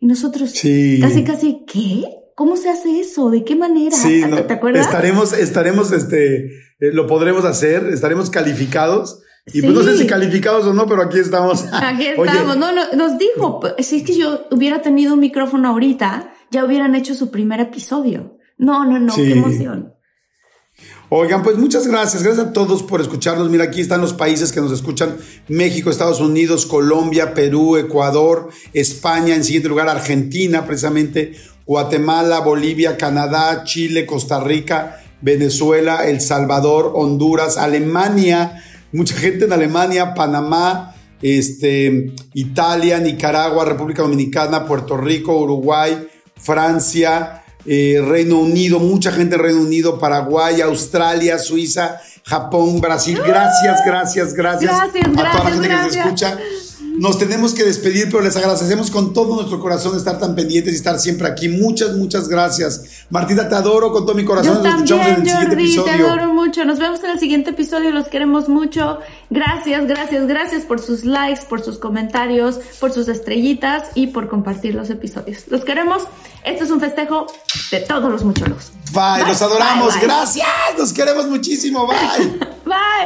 [0.00, 0.98] Y nosotros, sí.
[1.00, 2.04] casi, casi, ¿qué?
[2.34, 3.30] ¿Cómo se hace eso?
[3.30, 3.96] ¿De qué manera?
[3.96, 4.86] Sí, ¿Te, acuerdas?
[4.86, 9.22] Estaremos, estaremos, este, eh, lo podremos hacer, estaremos calificados
[9.52, 11.64] y pues no sé si calificados o no, pero aquí estamos.
[11.72, 12.56] Aquí estamos.
[12.56, 16.96] no, no, nos dijo, si es que yo hubiera tenido un micrófono ahorita, ya hubieran
[16.96, 18.38] hecho su primer episodio.
[18.58, 19.92] No, no, no, qué emoción.
[21.08, 22.24] Oigan, pues muchas gracias.
[22.24, 23.48] Gracias a todos por escucharnos.
[23.48, 25.16] Mira, aquí están los países que nos escuchan.
[25.46, 33.62] México, Estados Unidos, Colombia, Perú, Ecuador, España, en siguiente lugar Argentina, precisamente, Guatemala, Bolivia, Canadá,
[33.62, 38.62] Chile, Costa Rica, Venezuela, El Salvador, Honduras, Alemania,
[38.92, 48.02] mucha gente en Alemania, Panamá, este, Italia, Nicaragua, República Dominicana, Puerto Rico, Uruguay, Francia, eh,
[48.06, 53.18] Reino Unido, mucha gente en Reino Unido, Paraguay, Australia, Suiza, Japón, Brasil.
[53.26, 55.90] Gracias, gracias, gracias, gracias a toda la gente gracias.
[55.92, 56.38] que nos escucha.
[56.98, 60.76] Nos tenemos que despedir, pero les agradecemos con todo nuestro corazón estar tan pendientes y
[60.76, 61.48] estar siempre aquí.
[61.48, 63.04] Muchas, muchas gracias.
[63.10, 64.62] Martina, te adoro con todo mi corazón.
[64.62, 65.84] Yo Nos también, en el siguiente episodio.
[65.84, 66.64] te adoro mucho.
[66.64, 67.90] Nos vemos en el siguiente episodio.
[67.90, 68.98] Los queremos mucho.
[69.30, 74.74] Gracias, gracias, gracias por sus likes, por sus comentarios, por sus estrellitas y por compartir
[74.74, 75.44] los episodios.
[75.48, 76.02] Los queremos.
[76.44, 77.26] Este es un festejo
[77.70, 78.72] de todos los mucholos.
[78.92, 79.94] Bye, los adoramos.
[80.00, 80.46] Gracias.
[80.78, 81.86] Nos queremos muchísimo.
[81.86, 82.38] Bye.
[82.64, 83.05] bye.